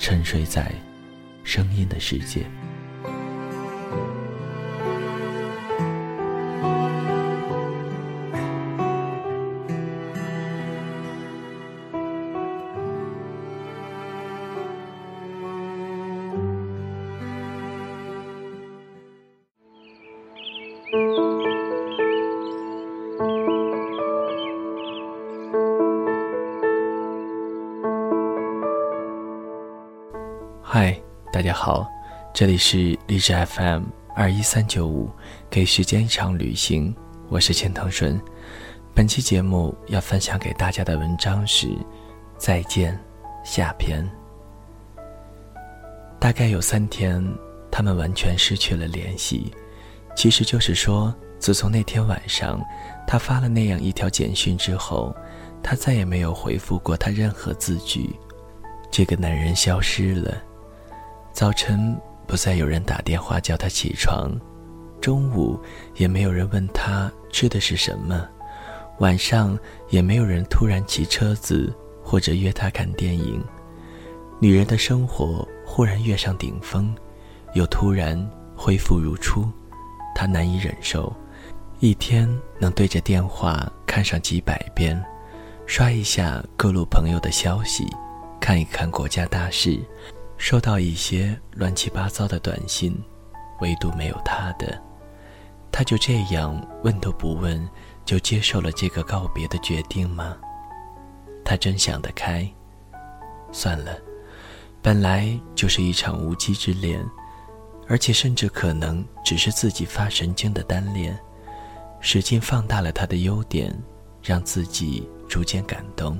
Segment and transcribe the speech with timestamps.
[0.00, 0.72] 沉睡在
[1.44, 2.46] 声音的世界。
[32.40, 33.82] 这里是励志 FM
[34.16, 35.10] 二一三九五，
[35.50, 36.96] 给时间一场旅行，
[37.28, 38.18] 我是钱腾顺。
[38.94, 41.66] 本期节目要分享给大家的文章是
[42.38, 42.98] 《再见》
[43.46, 44.10] 下篇。
[46.18, 47.22] 大概有三天，
[47.70, 49.52] 他们完全失去了联系。
[50.16, 52.58] 其实就是说，自从那天晚上
[53.06, 55.14] 他发了那样一条简讯之后，
[55.62, 58.18] 他再也没有回复过他任何字句。
[58.90, 60.42] 这个男人消失了。
[61.32, 61.94] 早晨
[62.30, 64.30] 不再有人打电话叫他起床，
[65.00, 65.58] 中午
[65.96, 68.24] 也没有人问他吃的是什么，
[69.00, 69.58] 晚上
[69.88, 71.74] 也没有人突然骑车子
[72.04, 73.42] 或者约他看电影。
[74.38, 76.94] 女人的生活忽然跃上顶峰，
[77.54, 78.16] 又突然
[78.54, 79.44] 恢复如初，
[80.14, 81.12] 她难以忍受。
[81.80, 82.28] 一天
[82.60, 85.04] 能对着电话看上几百遍，
[85.66, 87.88] 刷一下各路朋友的消息，
[88.40, 89.80] 看一看国家大事。
[90.40, 92.98] 收到一些乱七八糟的短信，
[93.60, 94.82] 唯独没有他的，
[95.70, 97.68] 他就这样问都不问，
[98.06, 100.34] 就接受了这个告别的决定吗？
[101.44, 102.50] 他真想得开，
[103.52, 103.98] 算了，
[104.80, 107.04] 本来就是一场无稽之恋，
[107.86, 111.16] 而且甚至可能只是自己发神经的单恋，
[112.00, 113.78] 使劲放大了他的优点，
[114.22, 116.18] 让自己逐渐感动，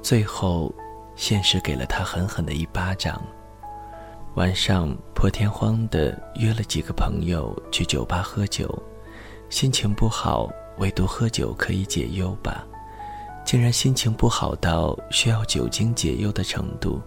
[0.00, 0.72] 最后。
[1.16, 3.22] 现实给了他狠狠的一巴掌。
[4.34, 8.68] 晚上破天荒的约了几个朋友去酒吧喝酒，
[9.48, 12.64] 心情不好，唯独喝酒可以解忧吧？
[13.44, 17.00] 竟然心情不好到需要酒精解忧的程度，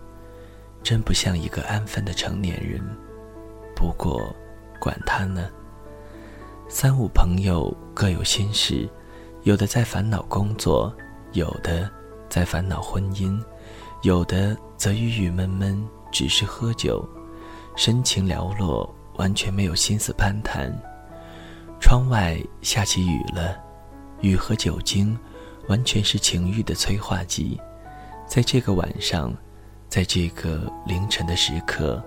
[0.81, 2.79] 真不像一个安分的成年人。
[3.75, 4.33] 不过，
[4.79, 5.49] 管他呢。
[6.69, 8.87] 三五朋友各有心事，
[9.43, 10.93] 有的在烦恼工作，
[11.33, 11.89] 有的
[12.29, 13.37] 在烦恼婚姻。
[14.03, 17.03] 有的则郁郁闷闷，只是喝酒，
[17.75, 20.71] 神情寥落，完全没有心思攀谈。
[21.81, 23.57] 窗外下起雨了，
[24.21, 25.17] 雨和酒精，
[25.67, 27.59] 完全是情欲的催化剂。
[28.27, 29.33] 在这个晚上，
[29.89, 32.01] 在这个凌晨的时刻，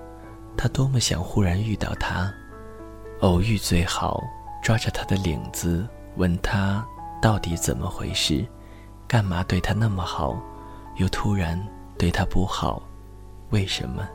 [0.57, 2.33] 他多么想忽然遇到他，
[3.21, 4.23] 偶遇最好，
[4.63, 5.87] 抓着他的领子，
[6.17, 6.87] 问他
[7.21, 8.47] 到底怎么回事，
[9.09, 10.41] 干嘛对他那么好，
[10.97, 11.61] 又突然。
[12.01, 12.83] 对他不好，
[13.51, 14.09] 为什么？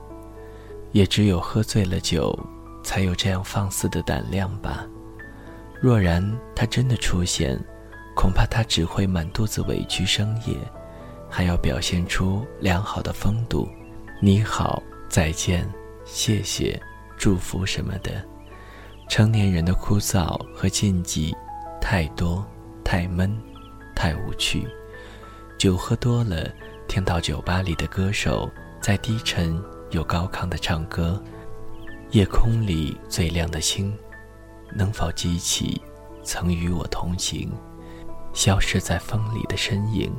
[0.92, 2.36] 也只有喝醉了酒，
[2.84, 4.88] 才有这样放肆的胆量吧。
[5.80, 7.64] 若然他真的出现，
[8.16, 10.58] 恐怕他只会满肚子委屈生夜，
[11.30, 13.70] 还要表现出良好的风度，
[14.20, 15.64] 你好，再见，
[16.06, 16.82] 谢谢，
[17.20, 18.14] 祝福什么的。
[19.08, 21.36] 成年人的枯燥和禁忌，
[21.80, 22.44] 太多，
[22.84, 23.32] 太闷，
[23.94, 24.68] 太无趣。
[25.60, 26.52] 酒喝多了。
[26.88, 28.50] 听到酒吧里的歌手
[28.82, 29.62] 在低沉
[29.92, 31.22] 又高亢的唱歌，
[32.12, 33.94] 夜空里最亮的星，
[34.74, 35.82] 能否激起
[36.24, 37.52] 曾与我同行、
[38.34, 40.14] 消失在风里的身影？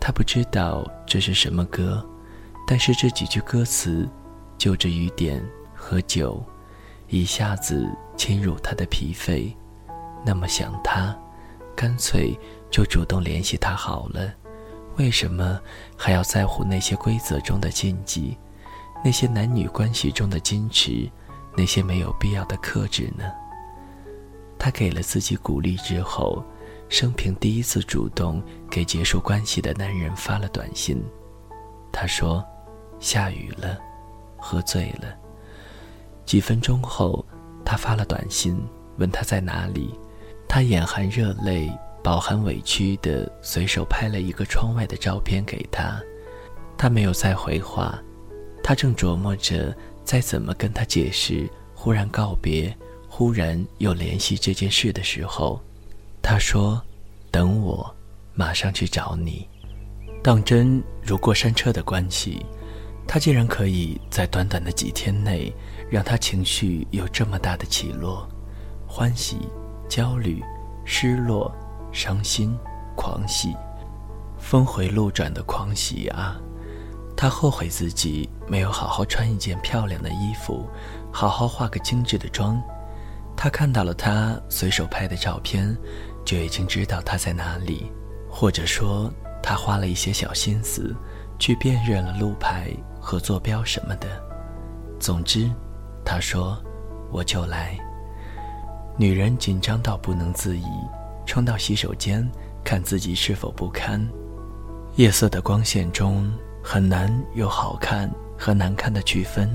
[0.00, 2.04] 他不知道这是什么歌，
[2.66, 4.08] 但是这几句歌词，
[4.58, 5.44] 就着雨点
[5.74, 6.44] 和酒，
[7.08, 9.54] 一下子侵入他的脾肺。
[10.24, 11.16] 那么想他，
[11.76, 12.38] 干脆
[12.70, 14.32] 就主动联系他好了。
[14.96, 15.60] 为什么
[15.96, 18.36] 还要在乎那些规则中的禁忌？
[19.04, 21.08] 那些男女关系中的矜持，
[21.56, 23.24] 那些没有必要的克制呢？
[24.58, 26.42] 他给了自己鼓励之后，
[26.88, 31.00] 生平第一次主动给结束关系的男人发了短信。
[31.92, 32.44] 他说
[32.98, 33.78] ：“下雨了，
[34.38, 35.14] 喝醉了。”
[36.24, 37.24] 几分钟后，
[37.64, 38.58] 他发了短信
[38.96, 39.94] 问他在哪里，
[40.48, 41.70] 他眼含热泪。
[42.06, 46.00] 饱含委屈的随手拍了一个窗外的照片给他，
[46.78, 48.00] 他没有再回话。
[48.62, 52.72] 他正琢磨着再怎么跟他解释忽然告别、
[53.08, 55.60] 忽然又联系这件事的时候，
[56.22, 56.80] 他说
[57.32, 57.92] ：“等我，
[58.34, 59.44] 马上去找你。”
[60.22, 62.46] 当真如过山车的关系，
[63.04, 65.52] 他竟然可以在短短的几天内
[65.90, 68.28] 让他情绪有这么大的起落，
[68.86, 69.38] 欢喜、
[69.88, 70.40] 焦虑、
[70.84, 71.52] 失落。
[71.96, 72.54] 伤心、
[72.94, 73.56] 狂喜、
[74.38, 76.36] 峰回路转的狂喜啊！
[77.16, 80.68] 他后悔自己没有好好穿一件漂亮的衣服，
[81.10, 82.60] 好好化个精致的妆。
[83.34, 85.74] 他看到了他随手拍的照片，
[86.22, 87.90] 就已经知道他在哪里，
[88.28, 89.10] 或者说
[89.42, 90.94] 他花了一些小心思，
[91.38, 92.70] 去辨认了路牌
[93.00, 94.06] 和坐标什么的。
[95.00, 95.50] 总之，
[96.04, 96.62] 他说
[97.10, 97.74] ：“我就来。”
[98.98, 100.66] 女人紧张到不能自已。
[101.26, 102.26] 冲到洗手间，
[102.64, 104.00] 看自己是否不堪。
[104.94, 106.32] 夜色的光线中，
[106.62, 109.50] 很难有好看和难看的区分。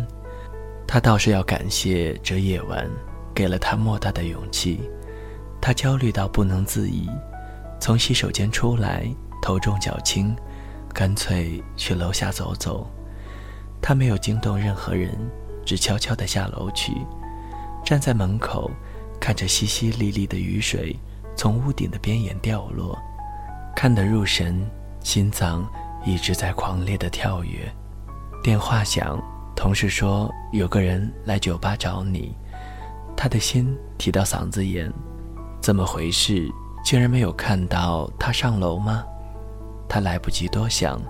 [0.85, 2.88] 他倒是要感谢这夜晚，
[3.33, 4.81] 给了他莫大的勇气。
[5.62, 7.09] 他焦虑到不能自已，
[7.79, 9.09] 从洗手间出来，
[9.41, 10.35] 头重脚轻，
[10.94, 12.88] 干脆去楼下走走。
[13.81, 15.18] 他没有惊动任何人，
[15.65, 16.91] 只悄悄地下楼去，
[17.85, 18.69] 站在门口，
[19.19, 20.95] 看着淅淅沥沥的雨水。
[21.42, 22.96] 从屋顶的边沿掉落，
[23.76, 24.64] 看得入神，
[25.00, 25.68] 心脏
[26.06, 27.68] 一直在狂烈的跳跃。
[28.44, 29.20] 电话响，
[29.56, 32.38] 同事说有个人来酒吧找你，
[33.18, 34.94] 他的心提到嗓子眼，
[35.64, 36.48] 怎么回事？
[36.86, 39.04] 竟然没有看到他上楼吗？
[39.90, 41.02] 他来不及多想，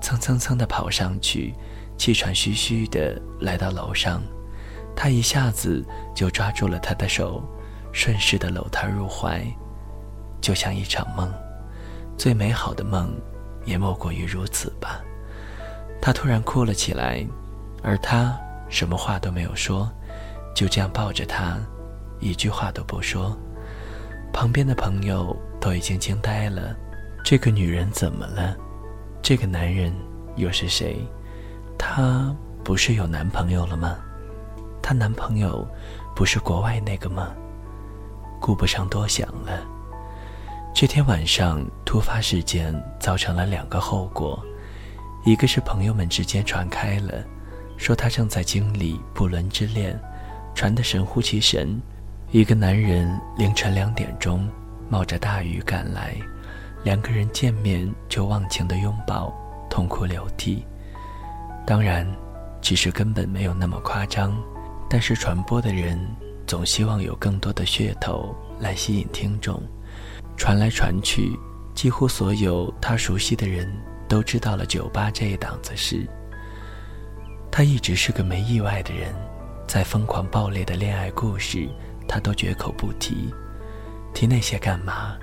[0.00, 1.54] 蹭蹭蹭地跑上去，
[1.96, 4.20] 气喘吁吁地来到楼上，
[4.96, 7.40] 他一下子就抓住了他的手，
[7.92, 9.46] 顺势地搂他入怀。
[10.40, 11.32] 就像一场梦，
[12.16, 13.12] 最美好的梦，
[13.64, 15.00] 也莫过于如此吧。
[16.00, 17.26] 他突然哭了起来，
[17.82, 18.38] 而他
[18.68, 19.90] 什么话都没有说，
[20.54, 21.58] 就这样抱着他，
[22.20, 23.36] 一句话都不说。
[24.32, 26.76] 旁边的朋友都已经惊呆了：
[27.24, 28.54] 这个女人怎么了？
[29.22, 29.92] 这个男人
[30.36, 31.04] 又是谁？
[31.78, 33.96] 她不是有男朋友了吗？
[34.82, 35.66] 她男朋友
[36.14, 37.34] 不是国外那个吗？
[38.40, 39.75] 顾不上多想了。
[40.78, 42.70] 这天晚上，突发事件
[43.00, 44.38] 造成了两个后果，
[45.24, 47.24] 一个是朋友们之间传开了，
[47.78, 49.98] 说他正在经历不伦之恋，
[50.54, 51.80] 传得神乎其神；
[52.30, 54.46] 一个男人凌晨两点钟
[54.90, 56.14] 冒着大雨赶来，
[56.84, 59.32] 两个人见面就忘情的拥抱，
[59.70, 60.62] 痛哭流涕。
[61.66, 62.06] 当然，
[62.60, 64.36] 其实根本没有那么夸张，
[64.90, 65.98] 但是传播的人
[66.46, 69.58] 总希望有更多的噱头来吸引听众。
[70.36, 71.38] 传来传去，
[71.74, 73.66] 几乎所有他熟悉的人
[74.08, 76.06] 都知道了酒吧这一档子事。
[77.50, 79.14] 他一直是个没意外的人，
[79.66, 81.68] 在疯狂爆裂的恋爱故事，
[82.06, 83.32] 他都绝口不提。
[84.12, 85.16] 提那些干嘛？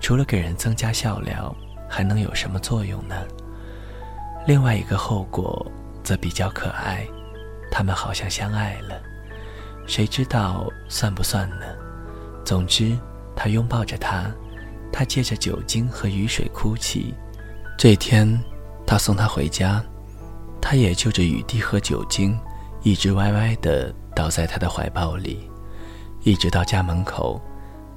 [0.00, 1.54] 除了给人增加笑料，
[1.88, 3.14] 还能有什么作用呢？
[4.46, 5.64] 另外一个后果
[6.02, 7.06] 则比较可爱，
[7.70, 9.00] 他们好像相爱了，
[9.86, 11.66] 谁知道算不算呢？
[12.44, 12.96] 总之，
[13.34, 14.30] 他拥抱着她。
[14.98, 17.12] 他借着酒精和雨水哭泣。
[17.76, 18.42] 这天，
[18.86, 19.84] 他送她回家，
[20.58, 22.34] 他也就着雨滴和酒精，
[22.82, 25.50] 一直歪歪的倒在他的怀抱里，
[26.22, 27.38] 一直到家门口。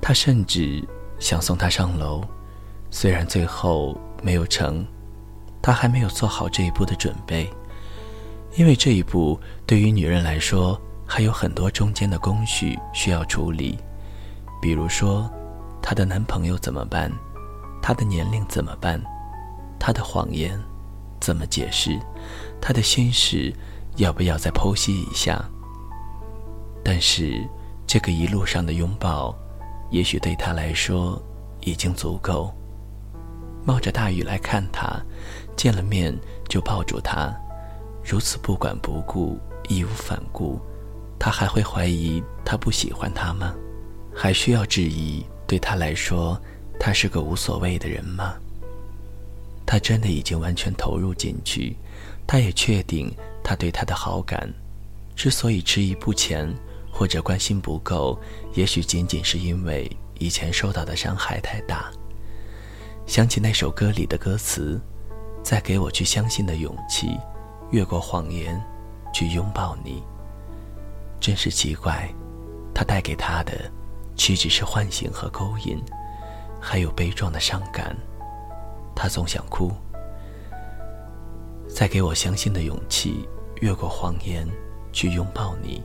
[0.01, 0.86] 他甚至
[1.20, 2.22] 想送她上楼，
[2.91, 4.86] 虽然最后没有成，
[5.62, 7.50] 他还没有做好这一步的准备，
[8.58, 13.79] 因为这一步对于女人来说还有很多中间的工序需要处理，
[14.62, 15.32] 比如说。
[15.82, 17.12] 她的男朋友怎么办？
[17.82, 19.02] 她的年龄怎么办？
[19.80, 20.60] 她的谎言
[21.20, 22.00] 怎么解释？
[22.62, 23.54] 她的心事
[23.98, 25.44] 要不要再剖析一下？
[26.84, 27.48] 但是
[27.88, 29.36] 这个一路上的拥抱，
[29.92, 31.22] 也许对她来说
[31.62, 32.54] 已经足够。
[33.66, 35.02] 冒着大雨来看她，
[35.56, 36.18] 见了面
[36.48, 37.34] 就抱住她，
[38.04, 40.60] 如此不管不顾、义无反顾，
[41.20, 43.54] 他还会怀疑他不喜欢她吗？
[44.16, 45.26] 还需要质疑？
[45.50, 46.39] 对他来说，
[46.79, 48.36] 他是个无所谓的人吗？
[49.65, 51.75] 他真的已经完全投入进去，
[52.27, 53.12] 他也确定
[53.44, 54.48] 他对她的好感，
[55.15, 56.48] 之所以迟疑不前
[56.91, 58.20] 或者关心不够，
[58.53, 59.89] 也许仅仅是因为
[60.20, 61.91] 以前受到的伤害太大。
[63.08, 64.79] 想起那首歌里的歌词，
[65.41, 67.18] 再给我去相信的勇气，
[67.72, 68.62] 越过谎言，
[69.12, 70.03] 去拥抱你。
[71.20, 72.08] 真是奇怪，
[72.72, 73.72] 他带给他的，
[74.20, 75.82] 岂止是唤醒和勾引，
[76.60, 77.96] 还有悲壮的伤感。
[78.94, 79.72] 他总想哭。
[81.70, 83.26] 再给我相信的勇气，
[83.62, 84.46] 越过谎言，
[84.92, 85.82] 去拥抱你，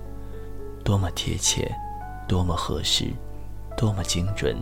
[0.83, 1.73] 多么贴切，
[2.27, 3.13] 多么合适，
[3.77, 4.57] 多么精准。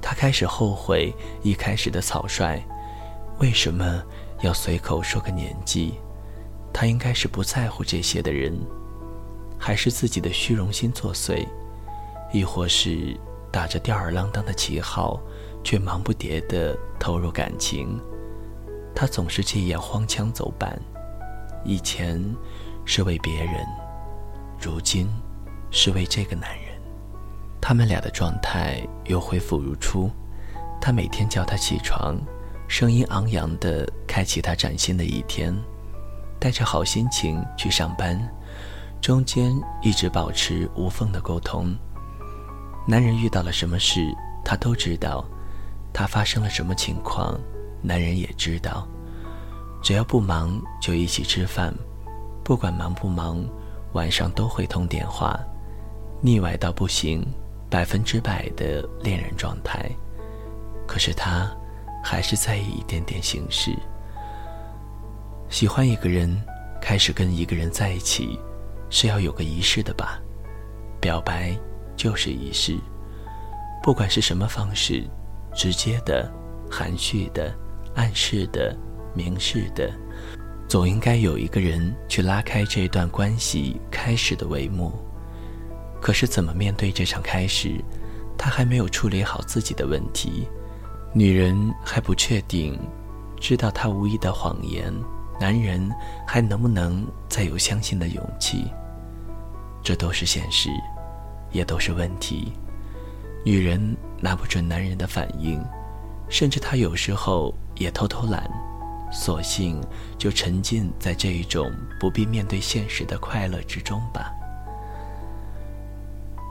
[0.00, 1.12] 他开始后悔
[1.42, 2.62] 一开始的草率，
[3.40, 4.00] 为什么
[4.42, 5.94] 要随口说个年纪？
[6.72, 8.56] 他应该是不在乎这些的人，
[9.58, 11.44] 还是自己的虚荣心作祟，
[12.32, 13.18] 亦或是
[13.50, 15.20] 打着吊儿郎当的旗号，
[15.64, 18.00] 却忙不迭地投入感情？
[18.94, 20.80] 他总是这样荒腔走板，
[21.64, 22.22] 以前
[22.84, 23.66] 是为别人，
[24.60, 25.08] 如今
[25.70, 26.80] 是为这个男人。
[27.60, 30.10] 他们俩的状态又恢复如初。
[30.80, 32.18] 他每天叫他起床，
[32.66, 35.54] 声音昂扬地开启他崭新的一天，
[36.38, 38.18] 带着好心情去上班，
[39.00, 41.76] 中间一直保持无缝的沟通。
[42.86, 44.00] 男人遇到了什么事，
[44.44, 45.24] 他都知道；
[45.92, 47.38] 他发生了什么情况。
[47.82, 48.86] 男人也知道，
[49.82, 51.72] 只要不忙就一起吃饭，
[52.44, 53.42] 不管忙不忙，
[53.92, 55.38] 晚上都会通电话，
[56.20, 57.26] 腻歪到不行，
[57.70, 59.90] 百分之百的恋人状态。
[60.86, 61.50] 可是他
[62.02, 63.70] 还是在意一点点形式。
[65.48, 66.36] 喜欢一个人，
[66.82, 68.38] 开始跟一个人在一起，
[68.90, 70.20] 是要有个仪式的吧？
[71.00, 71.56] 表白
[72.00, 72.78] 就是仪式，
[73.82, 75.04] 不管是什么方式，
[75.54, 76.32] 直接的、
[76.70, 77.54] 含蓄的。
[77.94, 78.74] 暗示的、
[79.14, 79.92] 明示的，
[80.66, 84.92] 总应该有一个人去拉开这段关系开始的帷幕。
[86.00, 87.84] 可是怎么面对这场开始？
[88.38, 90.48] 他还没有处理好自己的问题，
[91.12, 91.54] 女人
[91.84, 92.78] 还不确定，
[93.38, 94.90] 知道他无意的谎言，
[95.38, 95.90] 男人
[96.26, 98.64] 还能不能再有相信的勇气？
[99.82, 100.70] 这都是现实，
[101.52, 102.52] 也都是问题。
[103.44, 105.62] 女人拿不准男人的反应。
[106.30, 108.48] 甚至她有时候也偷偷懒，
[109.10, 109.82] 索性
[110.16, 114.32] 就沉浸在这一种不必面对现实的快乐之中吧。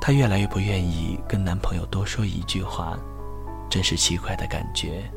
[0.02, 3.00] 她越来越不愿意跟男朋友多说一句话，
[3.70, 5.10] 真是奇怪的感觉。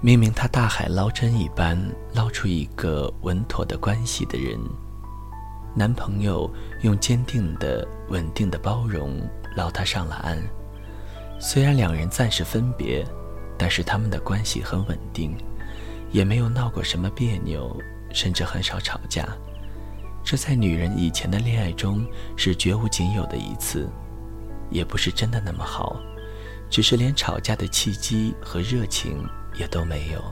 [0.00, 1.78] 明明她大海捞针一般
[2.14, 4.58] 捞出一个稳妥的关系的人，
[5.74, 6.50] 男朋友
[6.82, 9.20] 用坚定的、稳定的包容
[9.56, 10.38] 捞她上了岸。
[11.38, 13.06] 虽然两人暂时分别。
[13.62, 15.36] 但是他们的关系很稳定，
[16.12, 17.76] 也没有闹过什么别扭，
[18.10, 19.28] 甚至很少吵架。
[20.24, 22.02] 这在女人以前的恋爱中
[22.38, 23.86] 是绝无仅有的一次，
[24.70, 26.00] 也不是真的那么好，
[26.70, 30.24] 只是连吵架的契机和热情也都没有。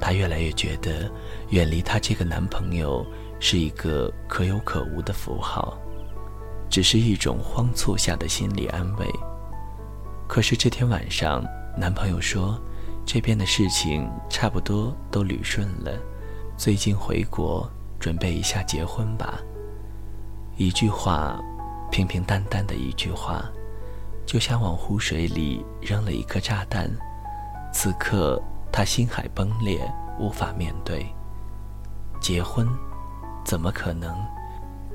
[0.00, 1.12] 她越来越觉得，
[1.50, 3.06] 远离她这个男朋友
[3.46, 5.76] 是一个可有可无的符号，
[6.70, 9.06] 只是一种慌促下的心理安慰。
[10.26, 11.44] 可是这天晚上。
[11.76, 12.56] 男朋友说
[13.04, 15.90] ：“这边的事情差不多都捋顺了，
[16.56, 19.40] 最近回国准备一下结婚吧。”
[20.56, 21.36] 一句话，
[21.90, 23.44] 平平淡淡的一句话，
[24.24, 26.88] 就像往湖水里扔了一颗炸弹。
[27.72, 29.80] 此刻他心海崩裂，
[30.20, 31.04] 无法面对。
[32.20, 32.68] 结婚，
[33.44, 34.14] 怎么可能？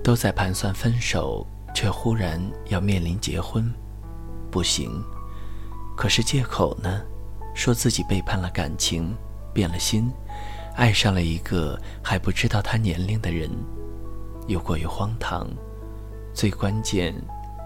[0.04, 3.72] 都在盘算分手，却忽然要面临结婚，
[4.50, 4.90] 不行。
[5.96, 7.02] 可是借口呢？
[7.54, 9.14] 说自己背叛了感情，
[9.54, 10.10] 变了心，
[10.76, 13.50] 爱上了一个还不知道他年龄的人，
[14.48, 15.48] 又过于荒唐。
[16.34, 17.14] 最关键，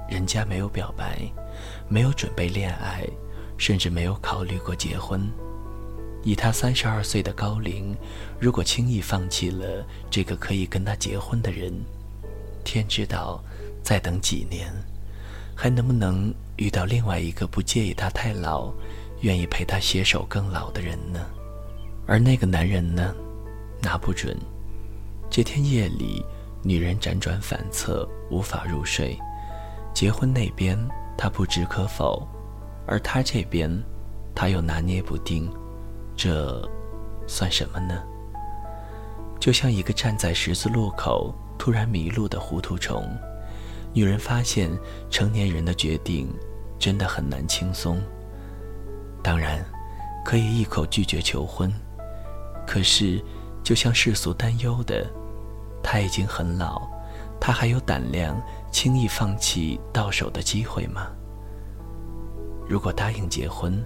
[0.09, 1.19] 人家没有表白，
[1.87, 3.05] 没有准备恋爱，
[3.57, 5.31] 甚至没有考虑过结婚。
[6.23, 7.95] 以他三十二岁的高龄，
[8.39, 11.73] 如果轻易放弃了这个可以跟他结婚的人，
[12.63, 13.43] 天知道
[13.83, 14.73] 再等几年。
[15.55, 18.73] 还能不能遇到另外一个不介意他太老，
[19.21, 21.23] 愿意陪他携手更老的人呢？
[22.07, 23.13] 而那个男人呢？
[23.81, 24.35] 拿不准。
[25.29, 26.25] 这天夜里，
[26.63, 29.17] 女人辗转反侧，无法入睡。
[29.93, 30.77] 结婚那边，
[31.15, 32.27] 她不知可否；
[32.87, 33.69] 而他这边，
[34.33, 35.47] 他又拿捏不定。
[36.15, 36.61] 这，
[37.27, 38.01] 算什么呢？
[39.39, 43.05] 就像一个站在十字路口突然迷路的糊涂虫。
[43.93, 44.71] 女人发现，
[45.09, 46.27] 成年人的决定
[46.79, 48.01] 真的很难轻松。
[49.21, 49.63] 当然，
[50.25, 51.71] 可以一口拒绝求婚，
[52.65, 53.23] 可是，
[53.63, 55.05] 就像世俗担忧的，
[55.83, 56.81] 他已经很老，
[57.39, 58.41] 他还有胆量
[58.71, 61.07] 轻易放弃到手的机会吗？
[62.67, 63.85] 如果答应结婚，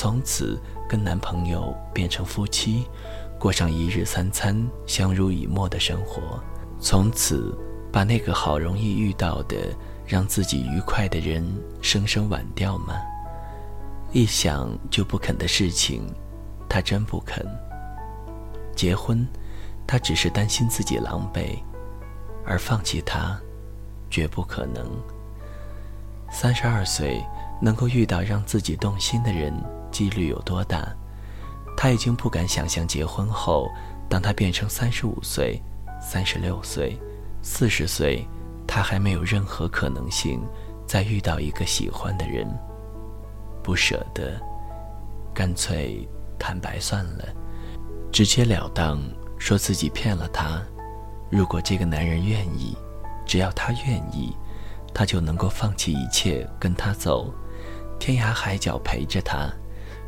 [0.00, 0.56] 从此
[0.88, 2.86] 跟男朋友变成夫妻，
[3.36, 6.40] 过上一日三餐相濡以沫的生活，
[6.78, 7.52] 从此
[7.92, 9.56] 把那个好容易遇到的
[10.06, 11.44] 让自己愉快的人
[11.82, 12.94] 生生挽掉吗？
[14.12, 16.06] 一想就不肯的事情，
[16.68, 17.44] 他真不肯。
[18.76, 19.26] 结婚，
[19.84, 21.58] 他只是担心自己狼狈，
[22.46, 23.36] 而放弃他，
[24.08, 24.88] 绝不可能。
[26.30, 27.20] 三十二岁。
[27.60, 29.52] 能够遇到让自己动心的人，
[29.90, 30.86] 几率有多大？
[31.76, 33.68] 他已经不敢想象结婚后，
[34.08, 35.62] 当他变成三十五岁、
[36.00, 36.98] 三十六岁、
[37.40, 38.26] 四十岁，
[38.66, 40.42] 他还没有任何可能性
[40.86, 42.48] 再遇到一个喜欢的人。
[43.62, 44.40] 不舍得，
[45.34, 47.24] 干脆坦白算了，
[48.10, 49.00] 直截了当
[49.38, 50.60] 说自己骗了他。
[51.30, 52.76] 如果这个男人愿意，
[53.26, 54.34] 只要他愿意，
[54.94, 57.32] 他就能够放弃一切跟他走。
[58.00, 59.48] 天涯海角陪着他，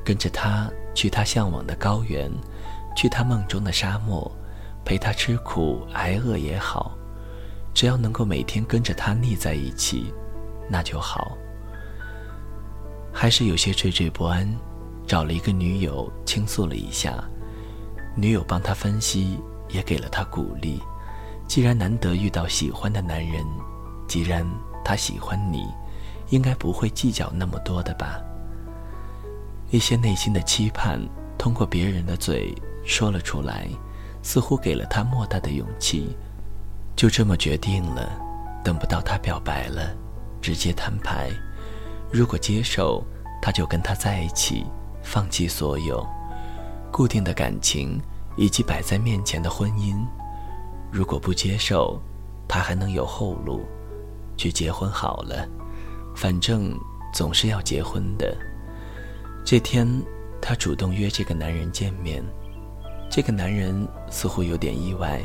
[0.04, 2.30] 跟着他去他向往的高原，
[2.96, 4.30] 去他梦中的沙漠，
[4.84, 6.92] 陪他吃苦挨饿也好，
[7.74, 10.12] 只要能够每天跟着他腻在一起，
[10.68, 11.36] 那就好。
[13.12, 14.48] 还是有些惴惴不安，
[15.06, 17.22] 找了一个女友倾诉了一下，
[18.16, 19.38] 女友帮他分析，
[19.68, 20.80] 也给了他鼓励。
[21.46, 23.44] 既然难得遇到喜欢的男人，
[24.08, 24.46] 既然
[24.84, 25.66] 他喜欢你。
[26.30, 28.20] 应该不会计较那么多的吧。
[29.70, 31.00] 一些内心的期盼，
[31.38, 32.52] 通过别人的嘴
[32.84, 33.68] 说了出来，
[34.20, 36.16] 似乎给了他莫大的勇气。
[36.96, 38.10] 就这么决定了，
[38.64, 39.96] 等不到他表白了，
[40.42, 41.30] 直接摊牌。
[42.12, 43.04] 如果接受，
[43.40, 44.66] 他就跟他在一起，
[45.02, 46.04] 放弃所有
[46.90, 48.00] 固定的感情
[48.36, 49.96] 以及摆在面前的婚姻。
[50.90, 52.02] 如果不接受，
[52.48, 53.64] 他还能有后路，
[54.36, 55.48] 去结婚好了。
[56.16, 56.76] 反正
[57.14, 58.36] 总是要结婚的。
[59.50, 59.84] 这天，
[60.40, 62.22] 她主动约这个男人见面。
[63.10, 65.20] 这个男人似乎有点意外，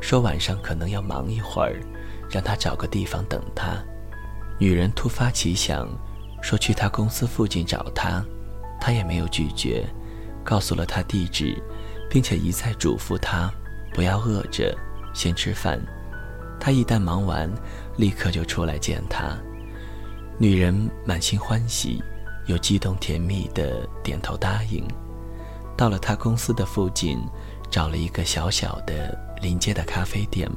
[0.00, 1.78] 说晚上可能要忙一会儿，
[2.30, 3.76] 让他找个地方等他。
[4.58, 5.86] 女人突发奇想，
[6.40, 8.24] 说去他公司附近找他，
[8.80, 9.86] 他也没有拒绝，
[10.42, 11.62] 告诉了他地址，
[12.08, 13.52] 并且一再嘱咐他
[13.92, 14.74] 不要饿着，
[15.12, 15.78] 先吃饭。
[16.58, 17.46] 他一旦忙完，
[17.98, 19.36] 立刻就出来见他。
[20.38, 22.02] 女人满心欢喜，
[22.50, 24.84] 又激动甜蜜的点头答应。
[25.76, 27.18] 到了他公司的附近，
[27.70, 30.50] 找了一个小小的临街的咖啡店，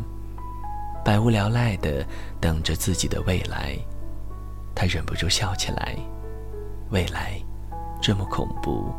[1.06, 2.04] 百无聊赖的
[2.42, 3.78] 等着自己的未来。
[4.76, 5.96] 他忍不住笑起来，
[6.90, 7.40] 未来
[8.02, 8.92] 这么恐怖，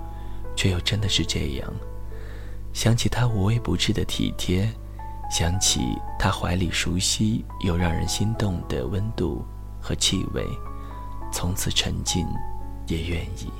[0.54, 1.68] 却又真的是这样。
[2.72, 4.72] 想起他无微不至的体贴，
[5.30, 9.44] 想起他怀里熟悉又让人心动的温度
[9.80, 10.46] 和气味。
[11.32, 12.24] 从此沉浸，
[12.86, 13.50] 也愿意。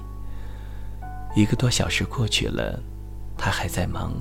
[1.34, 2.80] 一个多小时过去了，
[3.36, 4.12] 他还在忙，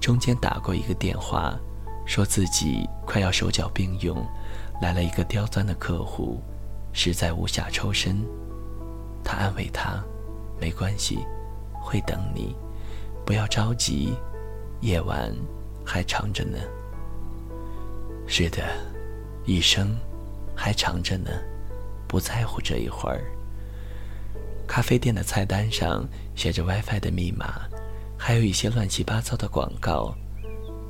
[0.00, 1.58] 中间打过一个电话，
[2.06, 4.24] 说自己快要手脚并用，
[4.80, 6.40] 来了一个刁钻的客户，
[6.92, 8.24] 实在无暇抽身。
[9.24, 10.00] 他安慰他
[10.60, 11.18] ：“没关系，
[11.82, 12.54] 会等你，
[13.24, 14.14] 不要着急，
[14.80, 15.34] 夜晚
[15.84, 16.58] 还长着呢。”
[18.28, 18.62] 是的，
[19.44, 19.96] 一生
[20.54, 21.30] 还长着呢。
[22.08, 23.24] 不在乎这一会儿。
[24.66, 27.62] 咖啡店的菜单上写着 WiFi 的密码，
[28.18, 30.14] 还有一些乱七八糟的广告。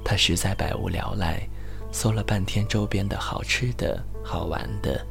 [0.05, 1.47] 他实在百无聊赖，
[1.93, 5.05] 搜了半天周边的好吃的、好玩的，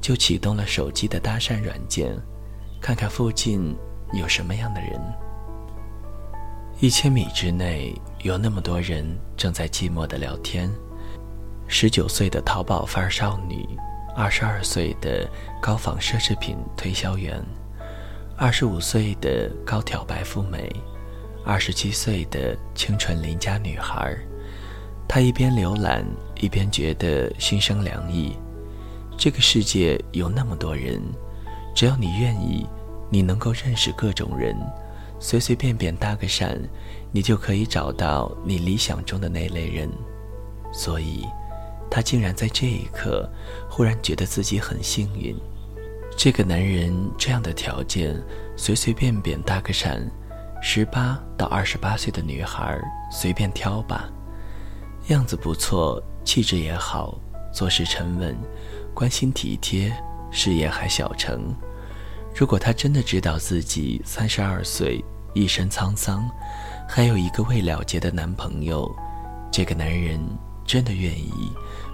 [0.00, 2.16] 就启动了手机的搭讪软件，
[2.80, 3.76] 看看附近
[4.12, 5.00] 有什么样的人。
[6.80, 9.04] 一千米之内有那么多人
[9.36, 10.70] 正在寂寞的聊天。
[11.66, 13.68] 十九岁的淘宝范儿少女。
[14.16, 15.30] 二十二岁的
[15.62, 17.40] 高仿奢侈品推销员，
[18.40, 20.70] 二十五岁的高挑白富美，
[21.44, 24.16] 二十七岁的清纯邻家女孩。
[25.08, 26.06] 她一边浏览，
[26.40, 28.36] 一边觉得心生凉意。
[29.18, 31.02] 这个世界有那么多人，
[31.74, 32.64] 只要你愿意，
[33.10, 34.54] 你能够认识各种人，
[35.18, 36.56] 随随便便搭个讪，
[37.10, 39.90] 你就可以找到你理想中的那类人。
[40.72, 41.26] 所以。
[41.90, 43.28] 她竟然在这一刻，
[43.68, 45.34] 忽然觉得自己很幸运。
[46.18, 48.20] 这个男人这样的条件，
[48.56, 50.00] 随随便便搭个讪，
[50.60, 52.76] 十八到二十八岁的女孩
[53.08, 54.10] 随便挑吧，
[55.10, 57.16] 样子不错，气质也好，
[57.54, 58.36] 做事沉稳，
[58.92, 59.92] 关心体贴，
[60.32, 61.54] 事业还小成。
[62.34, 65.00] 如果他真的知道自己三十二岁，
[65.34, 66.28] 一身沧桑，
[66.88, 68.92] 还有一个未了结的男朋友，
[69.52, 70.18] 这个男人。
[70.66, 71.32] 真的愿意，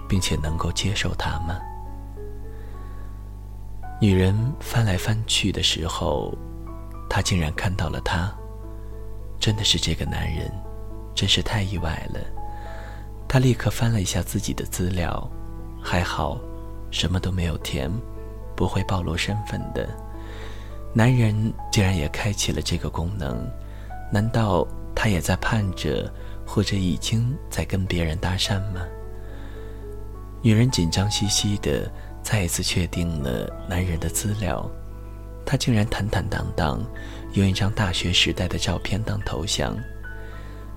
[0.05, 1.57] 并且能够接受他吗？
[3.99, 6.37] 女人翻来翻去的时候，
[7.09, 8.33] 她竟然看到了他，
[9.39, 10.51] 真的是这个男人，
[11.15, 12.19] 真是太意外了。
[13.27, 15.29] 她立刻翻了一下自己的资料，
[15.81, 16.37] 还好，
[16.91, 17.89] 什么都没有填，
[18.55, 19.87] 不会暴露身份的。
[20.93, 23.49] 男人竟然也开启了这个功能，
[24.11, 26.13] 难道他也在盼着，
[26.45, 28.81] 或者已经在跟别人搭讪吗？
[30.41, 31.91] 女人紧张兮兮的
[32.25, 34.67] 再一次确定了男人的资料，
[35.45, 36.83] 他竟然坦坦荡荡，
[37.33, 39.77] 用一张大学时代的照片当头像。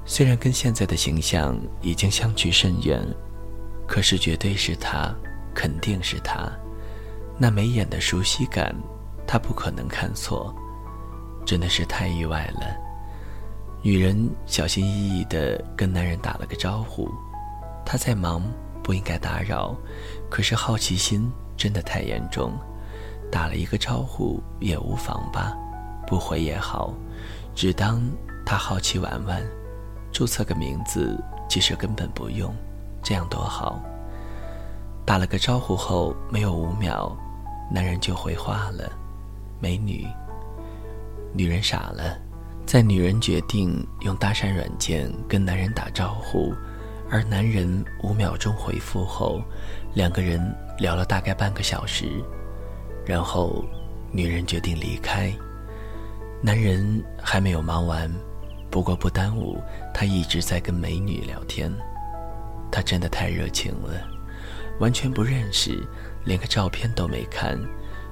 [0.04, 3.02] 虽然跟现在的形象已经相距甚远，
[3.86, 5.10] 可是绝对是他，
[5.54, 6.52] 肯定是他，
[7.38, 8.76] 那眉眼的熟悉感。
[9.26, 10.54] 他不可能看错，
[11.46, 12.76] 真的是太意外了。
[13.82, 17.10] 女人小心翼翼地跟男人打了个招呼，
[17.86, 18.42] 他在忙，
[18.82, 19.74] 不应该打扰。
[20.30, 22.52] 可是好奇心真的太严重，
[23.30, 25.56] 打了一个招呼也无妨吧，
[26.06, 26.92] 不回也好，
[27.54, 28.00] 只当
[28.44, 29.42] 他好奇玩玩。
[30.10, 32.54] 注册个名字，其实根本不用，
[33.02, 33.80] 这样多好。
[35.04, 37.16] 打了个招呼后，没有五秒，
[37.70, 38.90] 男人就回话了。
[39.60, 40.06] 美女，
[41.34, 42.18] 女人傻了。
[42.66, 46.52] 在女人决定用搭讪软件跟男人打招呼，
[47.10, 49.42] 而男人五秒钟回复后，
[49.94, 50.40] 两个人
[50.78, 52.22] 聊了大概半个小时，
[53.06, 53.64] 然后
[54.12, 55.32] 女人决定离开。
[56.42, 58.12] 男人还没有忙完，
[58.70, 59.60] 不过不耽误
[59.92, 61.72] 他一直在跟美女聊天。
[62.70, 64.06] 他真的太热情了，
[64.78, 65.82] 完全不认识，
[66.24, 67.58] 连个照片都没看。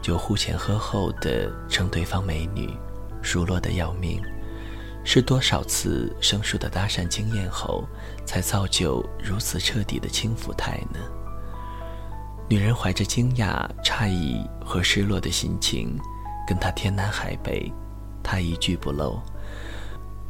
[0.00, 2.70] 就呼前喝后的称对方美女，
[3.22, 4.22] 熟络的要命，
[5.08, 7.84] 是多少次生疏的搭讪经验后，
[8.24, 10.98] 才造就如此彻底的轻浮态呢？
[12.48, 15.96] 女人怀着惊讶、诧异和失落的心情，
[16.44, 17.72] 跟他天南海北，
[18.20, 19.16] 他一句不漏。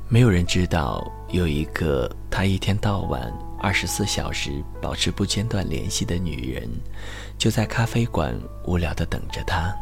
[0.09, 6.69] 没有人知道，有一个他一天到晚、二十四小时保持不间断联系的女人。
[7.39, 9.75] 就在咖啡馆无聊地等着他。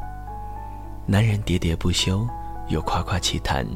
[1.04, 2.24] 男人喋喋不休，
[2.68, 3.66] 又夸夸其谈，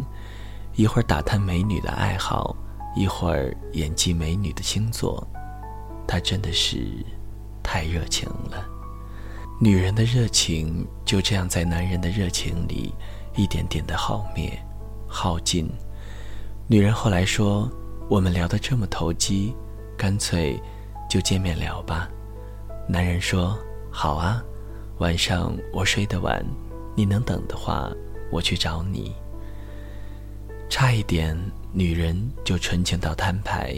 [0.79, 2.55] 一会儿打探美女的爱好，
[2.95, 5.27] 一会儿演技美女的星座。
[6.07, 7.05] 他真的是
[7.65, 8.65] 太热情了。
[9.61, 12.95] 女人的热情就这样在男人的热情里
[13.35, 14.57] 一点点的耗灭、
[15.09, 15.69] 耗尽。
[16.69, 17.69] 女人后来说
[18.09, 19.53] ：“我们聊得这么投机，
[19.97, 20.63] 干脆
[21.11, 22.09] 就见面聊吧。”
[22.89, 23.59] 男人说。
[23.91, 24.41] 好啊，
[24.99, 26.45] 晚上我睡得晚，
[26.95, 27.91] 你能等的话，
[28.31, 29.13] 我去找你。
[30.69, 31.37] 差一点，
[31.73, 33.75] 女人就纯情到摊牌，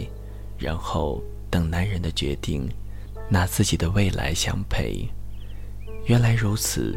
[0.57, 2.69] 然后等男人的决定，
[3.29, 5.07] 拿自己的未来相陪。
[6.05, 6.95] 原来如此，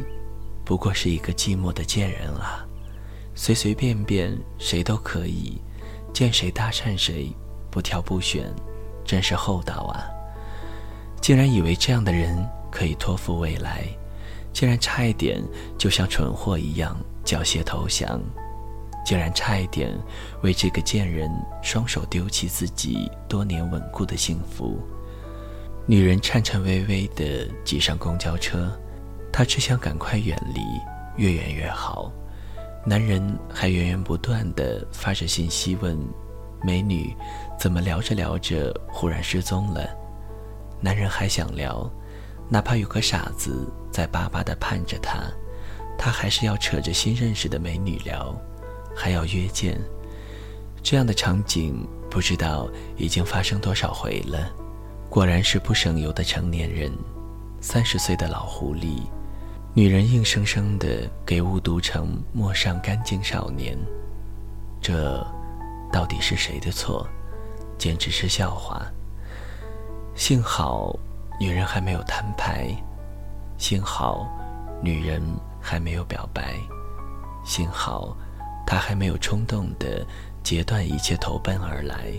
[0.64, 2.66] 不过是一个寂寞的贱人啊，
[3.34, 5.60] 随随便便谁都可以，
[6.12, 7.32] 见谁搭讪谁，
[7.70, 8.52] 不挑不选，
[9.04, 10.06] 真是厚道啊！
[11.20, 12.46] 竟然以为这样的人。
[12.74, 13.84] 可以托付未来，
[14.52, 15.40] 竟然差一点
[15.78, 18.20] 就像蠢货一样缴械投降，
[19.04, 19.96] 竟然差一点
[20.42, 21.30] 为这个贱人
[21.62, 24.80] 双手丢弃自己多年稳固的幸福。
[25.86, 28.72] 女人颤颤巍巍地挤上公交车，
[29.32, 30.62] 她只想赶快远离，
[31.16, 32.10] 越远越好。
[32.86, 35.98] 男人还源源不断地发着信息问
[36.64, 37.14] ：“美女，
[37.58, 39.88] 怎么聊着聊着忽然失踪了？”
[40.80, 41.90] 男人还想聊。
[42.46, 45.18] 哪怕有个傻子在巴巴地盼着他，
[45.98, 48.38] 他还是要扯着新认识的美女聊，
[48.94, 49.80] 还要约见。
[50.82, 54.50] 这样的场景不知道已经发生多少回了。
[55.10, 56.92] 果然是不省油的成年人，
[57.60, 59.02] 三十岁的老狐狸，
[59.74, 63.78] 女人硬生生的给误读成陌上干净少年。
[64.80, 65.26] 这，
[65.92, 67.06] 到底是谁的错？
[67.78, 68.82] 简直是笑话。
[70.14, 70.98] 幸好。
[71.40, 72.72] 女人还没有摊牌，
[73.58, 74.24] 幸好，
[74.80, 75.20] 女人
[75.60, 76.54] 还没有表白，
[77.44, 78.16] 幸好，
[78.66, 80.04] 他还没有冲动的
[80.42, 82.12] 截断一切投奔而来，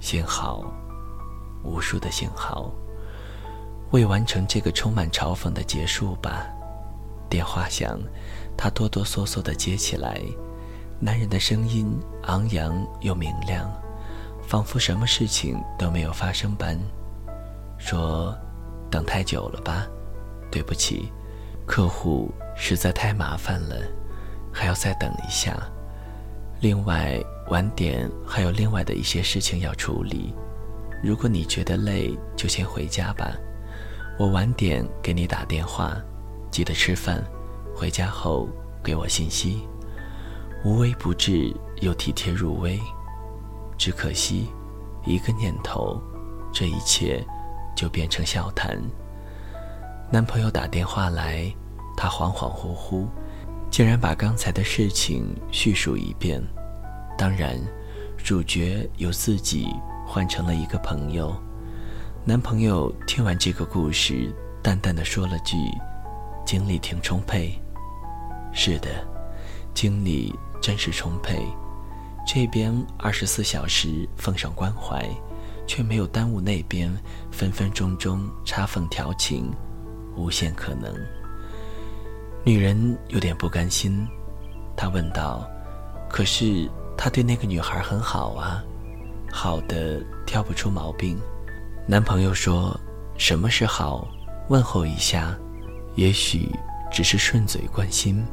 [0.00, 0.64] 幸好，
[1.62, 2.70] 无数的幸好，
[3.90, 6.46] 为完成这个充满嘲讽的结束吧。
[7.28, 7.98] 电话响，
[8.56, 10.20] 他哆哆嗦嗦的接起来，
[11.00, 13.70] 男人的声音昂扬又明亮，
[14.46, 16.78] 仿佛什么事情都没有发生般。
[17.78, 18.36] 说，
[18.90, 19.86] 等太久了吧？
[20.50, 21.10] 对不起，
[21.66, 23.76] 客户实在太麻烦了，
[24.52, 25.56] 还要再等一下。
[26.60, 30.32] 另外，晚点还有另外的一些事情要处理。
[31.02, 33.32] 如果你觉得累，就先回家吧。
[34.18, 35.96] 我晚点给你打电话，
[36.50, 37.24] 记得吃饭。
[37.74, 38.48] 回家后
[38.84, 39.66] 给我信息。
[40.64, 42.78] 无微不至又体贴入微，
[43.76, 44.48] 只可惜，
[45.04, 46.00] 一个念头，
[46.52, 47.24] 这一切
[47.74, 48.80] 就变成笑谈。
[50.08, 51.52] 男朋友打电话来，
[51.96, 53.06] 他恍恍惚惚，
[53.72, 56.40] 竟然把刚才的事情叙述一遍。
[57.16, 57.58] 当然，
[58.18, 59.66] 主角由自己
[60.06, 61.34] 换成了一个朋友。
[62.22, 64.30] 男朋友听完这个故事，
[64.62, 65.56] 淡淡的说了句
[66.44, 67.58] ：“精力挺充沛。”
[68.52, 68.88] 是的，
[69.74, 70.32] 精力。
[70.60, 71.44] 真是充沛，
[72.24, 75.04] 这边二十四小时奉上关怀，
[75.66, 76.88] 却没有耽误那边
[77.32, 79.50] 分分钟钟插缝调情，
[80.14, 80.94] 无限可能。
[82.44, 84.04] 女人有点不甘心，
[84.76, 85.48] 她问道
[86.10, 88.60] ：“可是他对那个女孩很好啊，
[89.30, 91.16] 好的挑不出毛病。”
[91.86, 92.78] 男朋友说
[93.16, 94.08] ：“什么是好？
[94.48, 95.38] 问候一下，
[95.94, 96.48] 也许
[96.90, 98.24] 只是顺嘴关心，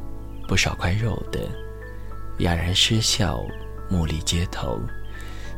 [0.48, 1.40] 不少块肉的。”
[2.38, 3.40] 哑然失笑，
[3.88, 4.80] 目力街头，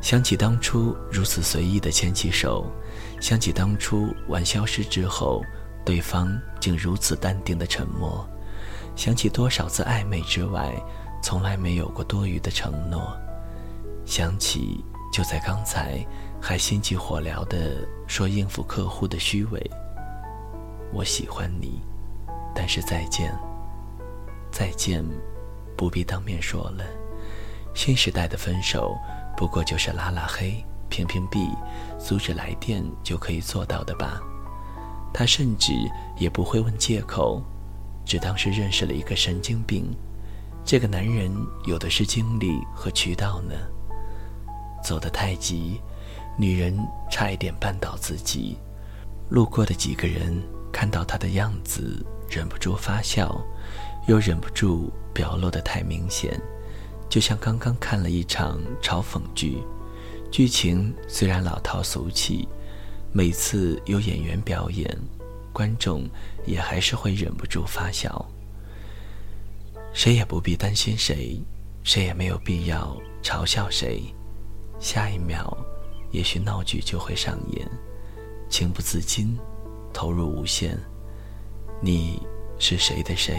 [0.03, 2.67] 想起当初如此随意的牵起手，
[3.19, 5.43] 想起当初玩消失之后，
[5.87, 8.29] 对方竟如此淡定的沉默，
[8.95, 10.73] 想起多少次暧昧之外，
[11.23, 13.17] 从来没有过多余的承诺，
[14.05, 16.05] 想起就在刚才
[16.41, 19.71] 还心急火燎的说应付客户的虚伪。
[20.93, 21.81] 我喜欢你，
[22.55, 23.35] 但是再见，
[24.51, 25.05] 再见。
[25.75, 26.85] 不必当面说了，
[27.75, 28.95] 新时代的分手
[29.37, 31.49] 不过就是拉拉黑、屏屏蔽、
[31.99, 34.21] 阻止来电就可以做到的吧？
[35.13, 35.73] 他甚至
[36.17, 37.43] 也不会问借口，
[38.05, 39.87] 只当是认识了一个神经病。
[40.65, 41.31] 这个男人
[41.67, 43.55] 有的是精力和渠道呢。
[44.85, 45.81] 走得太急，
[46.39, 46.77] 女人
[47.11, 48.57] 差一点绊倒自己。
[49.29, 53.41] 路过的几个人看到他的样子，忍不住发笑。
[54.09, 56.37] 又忍不住表露得太明显，
[57.09, 59.63] 就像刚刚看了一场嘲讽剧，
[60.29, 62.49] 剧情虽然老套俗气，
[63.13, 64.99] 每次有演员表演，
[65.53, 66.09] 观众
[66.45, 68.27] 也还是会忍不住发笑。
[69.93, 71.41] 谁也不必担心谁，
[71.85, 74.03] 谁也没有必要嘲笑谁。
[74.81, 75.57] 下一秒，
[76.11, 77.69] 也许闹剧就会上演，
[78.49, 79.39] 情不自禁，
[79.93, 80.77] 投入无限。
[81.81, 82.21] 你
[82.59, 83.37] 是谁的谁？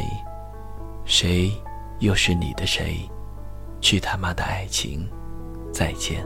[1.06, 1.52] 谁
[2.00, 3.10] 又是你的谁？
[3.82, 5.06] 去他妈的爱情！
[5.74, 6.26] 再见。